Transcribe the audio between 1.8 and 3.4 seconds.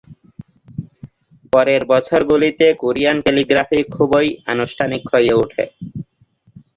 বছরগুলিতে কোরিয়ান